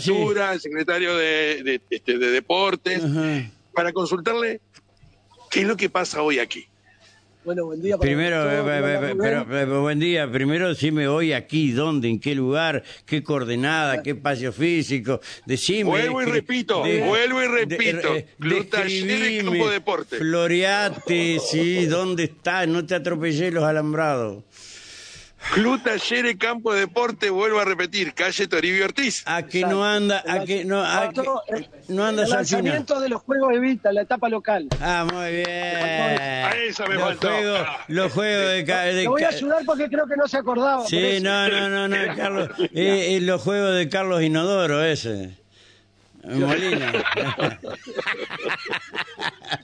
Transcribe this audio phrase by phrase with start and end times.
[0.00, 0.12] sí.
[0.12, 3.50] Cultura, el secretario de, de, este, de Deportes, Ajá.
[3.72, 4.60] para consultarle
[5.50, 6.66] qué es lo que pasa hoy aquí.
[7.46, 7.96] Bueno, buen día.
[7.96, 10.28] para Primero, eh, eh, eh, pero, buen día.
[10.28, 15.20] Primero decime hoy aquí, dónde, en qué lugar, qué coordenada, qué espacio físico.
[15.46, 15.84] Decime.
[15.84, 18.08] Vuelvo y repito, vuelvo y repito.
[18.40, 20.18] Club Talleres describime, Campo Deporte.
[20.18, 22.66] Floreate, sí, ¿dónde está?
[22.66, 24.42] No te atropellé los alambrados.
[25.52, 29.22] Club Talleres Campo Deporte, vuelvo a repetir, calle Toribio Ortiz.
[29.26, 33.08] A que no anda, a que no, a que, el, no anda el lanzamiento de
[33.08, 34.68] los Juegos Evita, la etapa local.
[34.80, 35.48] Ah, muy bien.
[35.48, 37.28] A esa me los faltó.
[37.28, 40.86] juegos, los juegos de, de Te voy a ayudar porque creo que no se acordaba.
[40.86, 42.50] Sí, no, no, no, no, Carlos.
[42.58, 45.45] Eh, eh, los juegos de Carlos Inodoro, ese.
[46.26, 46.92] Molina.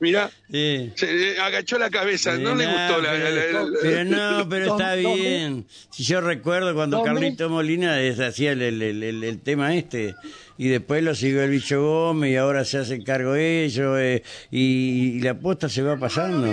[0.00, 0.92] Mirá, Sí.
[0.94, 4.94] se agachó la cabeza, no le gustó la, la- la- la- Pero no, pero está
[4.94, 5.66] bien.
[5.90, 10.14] Si yo recuerdo cuando Carlito Molina es- hacía el, el, el- el- el tema este,
[10.58, 15.16] y después lo siguió el bicho Gómez, y ahora se hace cargo ellos, eh, y,
[15.16, 16.46] y la posta se va pasando.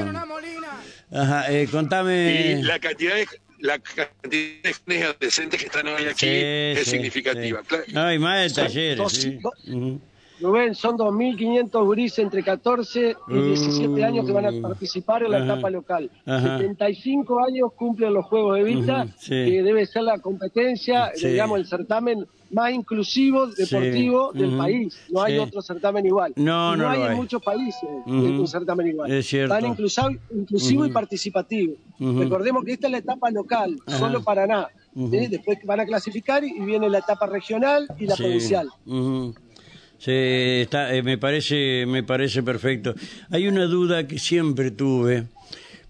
[1.12, 2.58] Ajá, eh, contame.
[2.60, 3.28] y la cantidad de
[3.64, 7.62] la cantidad de jóvenes adolescentes que están hoy aquí Sí, es sí, significativa.
[7.62, 7.68] sí.
[7.68, 7.84] Claro.
[7.94, 10.02] No, y más de talleres, dos- dos- Ujú.
[10.44, 15.38] Rubén, son 2.500 gurises entre 14 y 17 años que van a participar en la
[15.38, 15.46] Ajá.
[15.54, 16.12] etapa local.
[16.26, 16.58] Ajá.
[16.60, 19.30] 75 años cumplen los Juegos de Vista, sí.
[19.30, 21.30] que debe ser la competencia, Sí.
[21.30, 24.40] digamos, el certamen más inclusivo deportivo Sí.
[24.40, 25.00] del país.
[25.10, 26.34] No hay otro certamen igual.
[26.36, 27.16] No, Y no hay en hay.
[27.16, 29.12] muchos países un certamen igual.
[29.12, 29.56] Es cierto.
[29.56, 31.74] Tan inclusivo, inclusivo y participativo.
[32.00, 34.68] Recordemos que esta es la etapa local, solo Paraná.
[34.94, 35.28] ¿sí?
[35.28, 38.70] Después van a clasificar y viene la etapa regional y la provincial.
[40.04, 42.94] Sí, está, eh, me parece, me parece perfecto.
[43.30, 45.30] Hay una duda que siempre tuve,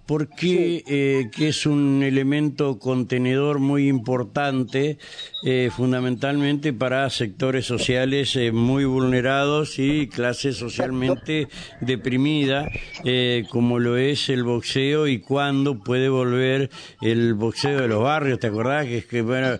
[0.05, 4.97] porque eh, que es un elemento contenedor muy importante,
[5.45, 11.47] eh, fundamentalmente para sectores sociales eh, muy vulnerados y clase socialmente
[11.79, 12.69] deprimida,
[13.05, 16.69] eh, como lo es el boxeo y cuándo puede volver
[17.01, 18.39] el boxeo de los barrios.
[18.39, 19.57] ¿Te acordás que es que bueno,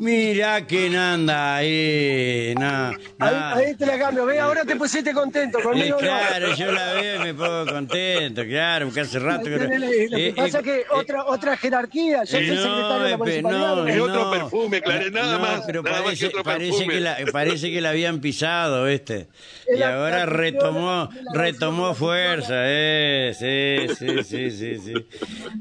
[0.00, 2.96] mira quién anda ahí, no, no.
[3.20, 4.26] Ahí, ahí te la cambio.
[4.26, 5.96] Ve, ahora te pusiste contento Eh, conmigo.
[5.96, 5.98] no.
[5.98, 10.16] claro, yo la veo y me pongo contento, claro, porque hace rato que no- Lo
[10.16, 12.24] que eh, pasa eh, es que eh, otra otra jerarquía.
[12.24, 13.76] Yo soy no, secretario de la eh, municipalidad.
[13.76, 14.04] no, Es ¿no?
[14.04, 17.70] otro perfume, Clarence, nada más, pero nada más parece, que otro parece que la, parece
[17.72, 19.28] que la habían pisado, ¿viste?
[19.74, 25.06] Y la- ahora la retomó, retomó fuerza, eh, sí, sí, sí, sí, sí.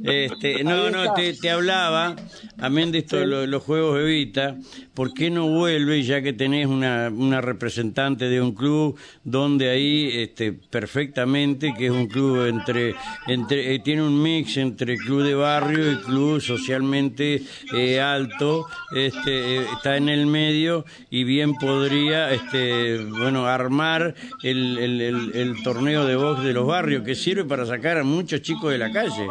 [0.04, 2.18] Este, no, no, te, te hablaba,
[2.60, 4.58] amén de esto, de lo- los juegos de Vita,
[4.94, 10.10] ¿por qué no vuelve, ya que tenés una, una representante de un club donde ahí,
[10.14, 12.96] este, perfectamente, que es un club entre,
[13.28, 17.42] entre, eh, tiene un mix entre club de barrio y club socialmente
[17.74, 18.66] eh, alto,
[18.96, 24.14] este, eh, está en el medio y bien podría, este, bueno, armar
[24.44, 28.04] el, el, el- el torneo de box de los barrios, que sirve para sacar a
[28.04, 29.28] muchos chicos de la calle.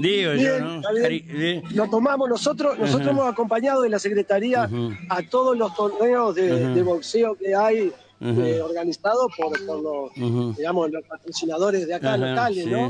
[0.00, 0.80] Digo yo, ¿no?
[0.94, 1.24] bien.
[1.30, 4.68] Eh, Lo tomamos nosotros, nosotros hemos acompañado de la Secretaría
[5.08, 10.90] a todos los torneos de, de boxeo que hay eh, organizados por, por los, digamos,
[10.90, 12.88] los patrocinadores de acá locales, sí, ¿no?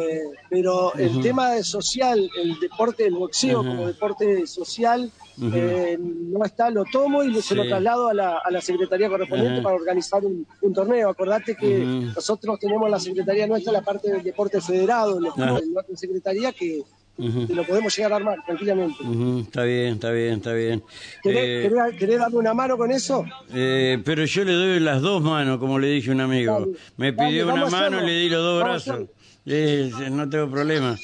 [0.00, 5.10] Eh, pero el tema social, el deporte del boxeo como deporte social,
[5.54, 7.68] eh, no está, lo tomo y se lo Sí.
[7.68, 11.10] traslado a la, a la Secretaría correspondiente para organizar un, un torneo.
[11.10, 11.78] Acordate que
[12.14, 15.58] nosotros tenemos la Secretaría nuestra, la parte del deporte federado, en la- Ajá.
[15.58, 16.82] en nuestra Secretaría, que,
[17.18, 19.02] Que lo podemos llegar a armar tranquilamente.
[19.02, 20.82] Ujú, Está bien, está bien, está bien.
[21.20, 23.24] ¿Querés, Eh, querés- querés darme una mano con eso?
[23.52, 26.52] eh, pero yo le doy las dos manos, como le dije a un amigo.
[26.60, 28.06] Dale, Me dale, pidió vamos una mano, hacerlo.
[28.06, 29.00] le di los dos brazos.
[29.46, 30.96] Eh, no tengo problema.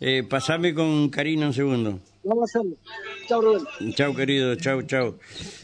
[0.00, 2.00] Eh, pasame con Karina un segundo.
[2.24, 2.76] Vamos a hacerlo.
[3.28, 3.94] Chao, Rubén.
[3.94, 5.18] Chau, querido, chau, chau.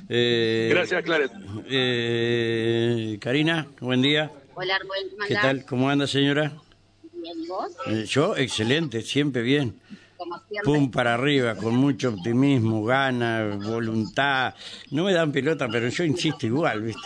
[0.08, 1.34] Eh, Gracias, Clarence.
[1.68, 4.30] eh, Karina, buen día.
[4.54, 5.64] Hola, Rubén, ¿cómo ¿Qué tal?
[5.66, 6.52] ¿Cómo anda, señora?
[7.12, 7.72] Bien, ¿y vos?
[7.88, 9.74] Eh, yo, excelente, siempre bien.
[10.64, 10.86] Como siempre.
[10.86, 14.54] Pum para arriba, con mucho optimismo, gana, voluntad.
[14.90, 17.02] No me dan pelota, pero yo insisto igual, ¿viste?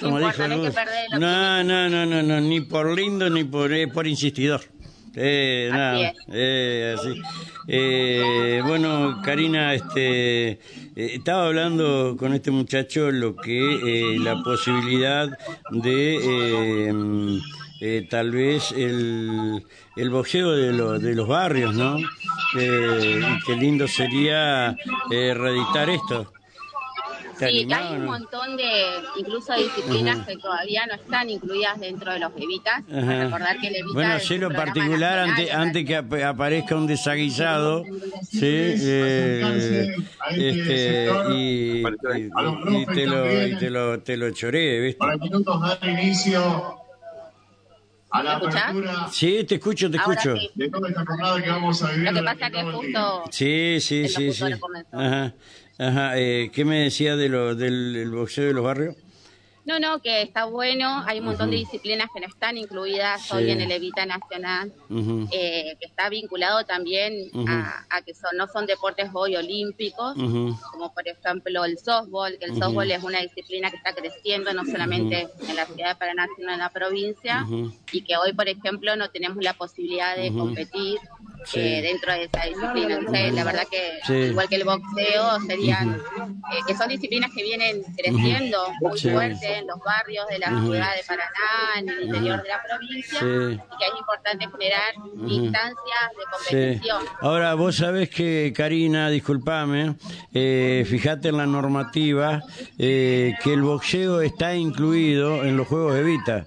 [0.00, 0.74] No importa, no Luz.
[1.18, 4.62] No, no, no, no, no, ni por lindo ni por, eh, por insistidor.
[5.14, 6.16] Eh, Así nada, es.
[6.32, 7.22] eh, así.
[7.68, 10.58] Eh, bueno, Karina, este, eh,
[10.96, 15.28] estaba hablando con este muchacho lo que eh, la posibilidad
[15.70, 16.90] de
[17.84, 19.60] eh, tal vez el,
[19.96, 21.96] el boxeo de, lo- de los barrios, ¿no?
[22.56, 24.76] Eh, y qué lindo sería
[25.10, 26.32] eh, reeditar esto.
[27.40, 28.12] ¿Te Sí, hay un no?
[28.12, 32.84] montón de, incluso disciplinas que todavía no están incluidas dentro de los Evitas.
[32.88, 33.24] Ajá.
[33.24, 36.22] Recordar que el Evita Bueno, es sé un lo programa particular nacional antes, que ap-
[36.24, 37.84] aparezca un desaguisado,
[38.30, 38.38] ¿sí?
[38.42, 39.86] Eh,
[40.30, 41.82] este, y, y-
[42.82, 44.98] y te lo, y te lo, te lo choré, ¿viste?
[44.98, 46.78] Para minutos dar inicio
[48.12, 50.36] a la apertura Sí, te escucho, te Ahora escucho.
[50.36, 50.50] sí.
[50.54, 52.12] de toda esta jornada que vamos a vivir.
[52.12, 54.44] Lo que pasa que justo Sí, sí, El sí, sí.
[54.92, 55.34] Ajá,
[55.78, 56.18] ajá.
[56.18, 58.96] Eh, ¿Qué me decía de lo, del el boxeo de los barrios?
[59.64, 61.04] No, no, que está bueno.
[61.06, 63.34] Hay un montón de disciplinas que no están incluidas Sí.
[63.36, 64.72] hoy en el Evita Nacional,
[65.30, 70.14] eh, que está vinculado también a, a que son, no son deportes hoy olímpicos,
[70.72, 74.64] como por ejemplo el softball, que el softball es una disciplina que está creciendo no
[74.64, 77.46] solamente en la ciudad de Paraná, sino en la provincia,
[77.92, 80.98] y que hoy, por ejemplo, no tenemos la posibilidad de competir
[81.44, 81.60] Sí.
[81.60, 82.94] eh, dentro de esa disciplina.
[82.96, 84.12] Entonces, la verdad que, Sí.
[84.30, 89.10] igual que el boxeo, serían, eh, que son disciplinas que vienen creciendo muy Sí.
[89.10, 93.18] fuerte en los barrios de la ciudad de Paraná, en el interior de la provincia,
[93.18, 93.26] Sí.
[93.26, 94.94] y que es importante generar
[95.26, 96.54] instancias de Sí.
[96.54, 97.02] competición.
[97.20, 99.96] Ahora, vos sabés que, Karina, disculpame,
[100.32, 102.42] eh, fíjate en la normativa
[102.78, 106.46] eh, que el boxeo está incluido en los Juegos de Vita.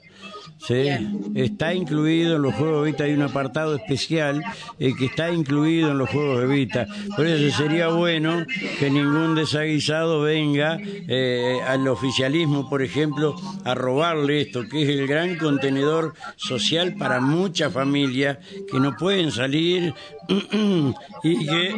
[0.67, 0.87] Sí,
[1.35, 4.43] está incluido en los Juegos de Vita, hay un apartado especial
[4.79, 6.87] eh, que está incluido en los Juegos de Vita.
[7.15, 8.43] Por eso sería bueno
[8.79, 15.05] que ningún desaguisado venga eh, al oficialismo, por ejemplo, a robarle esto, que es el
[15.05, 18.39] gran contenedor social para muchas familias
[18.71, 19.93] que no pueden salir
[21.23, 21.75] y que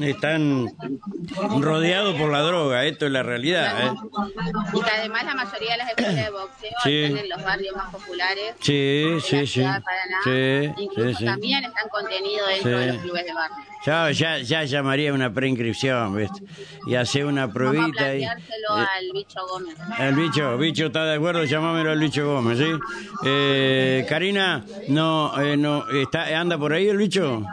[0.08, 0.68] están
[1.60, 2.84] rodeados por la droga.
[2.84, 3.88] Esto es la realidad.
[3.88, 3.92] ¿eh?
[4.74, 6.98] Y que además la mayoría de las escuelas de boxeo Sí.
[7.02, 8.11] están en los barrios más populares
[8.60, 9.64] Sí, sí, sí.
[10.24, 11.24] Sí, Incluso sí, sí.
[11.24, 12.86] también están contenidos dentro Sí.
[12.86, 13.56] de los clubes de barrio.
[13.84, 16.42] Ya, ya, ya llamaría una preinscripción, ¿viste?
[16.86, 18.22] Y hacer una Vamos a pruebita y...
[18.22, 19.76] eh, al bicho Gómez.
[19.98, 22.70] El bicho, bicho está de acuerdo, llamámelo al bicho Gómez, ¿sí?
[23.26, 27.44] Eh, Karina, no, eh, no, está, anda por ahí el bicho.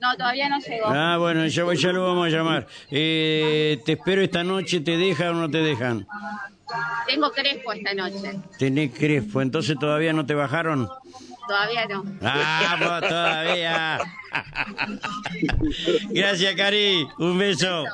[0.00, 0.86] No, todavía no llegó.
[0.88, 2.66] Ah, bueno, ya, ya lo vamos a llamar.
[2.90, 6.06] Eh, te espero esta noche, ¿te dejan o no te dejan?
[7.06, 8.38] Tengo Crespo esta noche.
[8.58, 10.88] Tenés Crespo, entonces todavía no te bajaron.
[11.48, 12.04] Todavía no.
[12.20, 13.98] ¡Vamos todavía!
[16.10, 17.06] Gracias, Cari.
[17.18, 17.84] Un beso.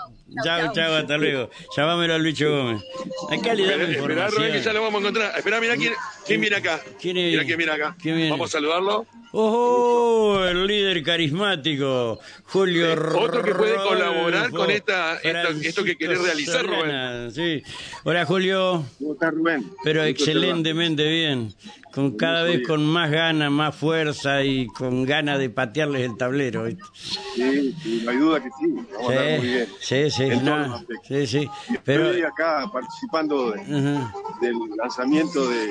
[0.44, 1.48] Chao, chao, hasta luego.
[1.76, 2.82] Llamámelo al Lucho Gómez.
[3.30, 4.74] Acá le damos Esperá, Rubén, que ya información.
[4.74, 5.38] lo vamos a encontrar.
[5.38, 5.92] Esperá, mira quién,
[6.26, 6.80] quién viene acá.
[7.00, 7.30] ¿Quién es?
[7.30, 7.96] Mira quién viene acá.
[8.02, 8.30] ¿Quién viene?
[8.30, 9.06] Vamos a saludarlo.
[9.32, 10.38] ¡Oh!
[10.48, 16.22] El líder carismático, Julio Otro que puede Rodolfo colaborar con esta- esta- esto que querés
[16.22, 16.80] realizar, Rubén.
[16.80, 17.62] Solana, Sí.
[18.04, 18.84] Hola, Julio.
[18.98, 19.70] ¿Cómo estás, Rubén?
[19.84, 21.54] Pero excelentemente bien.
[21.92, 26.66] Con cada vez con más ganas, más fuerza y con ganas de patearles el tablero.
[26.68, 28.66] Sí, sí, no hay duda que sí.
[28.68, 29.68] Vamos a andar muy bien.
[29.80, 31.48] Sí, sí, no, sí, sí.
[31.84, 34.12] Pero, Estoy acá participando de- Ajá,
[34.42, 35.70] del lanzamiento de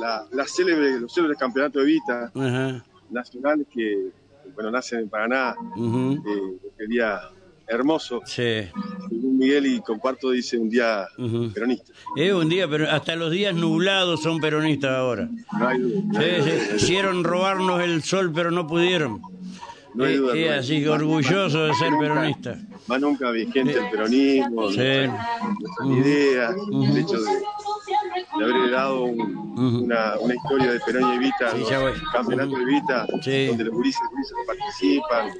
[0.00, 4.08] la, la célebre, los célebres campeonatos de Vita ajá, nacionales que,
[4.54, 7.20] bueno, nacen en Paraná, ujú, eh, aquel día
[7.68, 8.20] hermoso.
[8.24, 8.62] sí.
[9.08, 11.06] Según Miguel y comparto, dice un día
[11.54, 11.92] peronista.
[12.16, 15.28] Es un día, pero hasta los días nublados son peronistas ahora.
[15.58, 16.00] No hay duda.
[16.04, 16.72] no Sí, hay duda, sí.
[16.78, 19.20] Quisieron robarnos el sol, pero no pudieron.
[19.94, 22.58] No hay Eh, duda, eh, así que orgulloso de ser peronista.
[22.86, 24.76] Más nunca vigente el peronismo, Sí.
[24.76, 27.30] nuestra idea, el hecho de,
[28.46, 29.50] de haber dado un-
[29.84, 31.16] una, una historia de Perón y
[31.50, 31.92] Sí, voy.
[32.12, 33.46] campeonatos de Evita, Sí.
[33.48, 35.30] donde los gurises, gurises participan,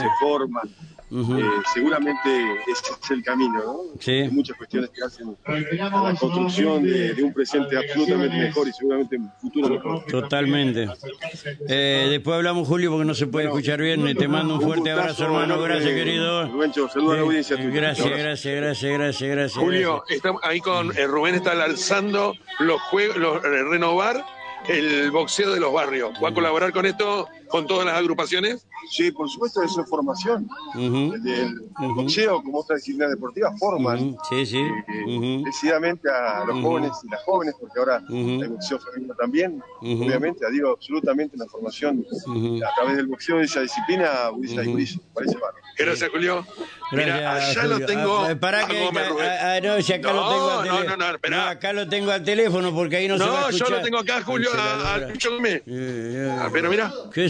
[0.00, 0.68] se forman.
[1.10, 2.28] Eh, seguramente
[2.70, 3.78] ese es el camino, ¿no?
[3.98, 4.10] Sí.
[4.12, 8.72] Hay muchas cuestiones que hacen a la construcción de, de un presente absolutamente mejor y
[8.72, 10.04] seguramente un futuro mejor.
[10.04, 10.86] Totalmente.
[11.68, 14.16] Eh, después hablamos, Julio, porque no se puede escuchar bien.
[14.16, 15.60] Te mando un fuerte gustazo abrazo, hermano.
[15.62, 16.46] Gracias, querido.
[16.48, 17.56] Rubencho, saluda a la Eh, audiencia.
[17.56, 19.62] eh, Gracias, gracias, gracias, gracias, gracias.
[19.64, 24.24] Julio, estamos ahí con eh, Rubén está lanzando los juegos, los, eh, renovar
[24.68, 26.12] el boxeo de los barrios.
[26.22, 28.66] ¿Va a colaborar con esto, con todas las agrupaciones?
[28.90, 30.48] Sí, por supuesto, eso es formación.
[30.74, 31.94] Ujú, El Ujú.
[31.94, 34.58] boxeo, como otras disciplinas deportivas, forman Sí, sí.
[34.58, 39.62] eh, ujú, decididamente a los jóvenes y las jóvenes, porque ahora hay boxeo femenino también.
[39.82, 42.04] Obviamente, adhiero absolutamente una formación
[42.66, 44.68] a través del boxeo de esa disciplina, gurisa y.
[45.12, 45.56] Parece bárbaro.
[45.76, 46.44] Gracias, Julio.
[46.90, 47.78] Mira, Gracias, allá Julio.
[47.78, 48.24] lo tengo.
[48.24, 50.96] Ah, pará a que, ah, ah, no, si acá lo No, tengo al no, teléfono.
[50.96, 51.50] no, no, esperá.
[51.50, 53.78] acá lo tengo al teléfono porque ahí no, se va a No, yo escuchar.
[53.78, 55.62] lo tengo acá, Julio, a- al Eh, bicho Gómez.
[55.66, 57.22] eh, Ah, Pero mira, ¿Qué